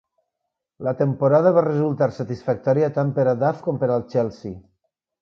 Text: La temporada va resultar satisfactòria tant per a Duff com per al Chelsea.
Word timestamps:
La 0.87 0.93
temporada 1.01 1.51
va 1.59 1.63
resultar 1.67 2.09
satisfactòria 2.17 2.91
tant 2.99 3.15
per 3.21 3.29
a 3.31 3.39
Duff 3.45 3.65
com 3.71 3.83
per 3.85 3.95
al 3.99 4.11
Chelsea. 4.17 4.61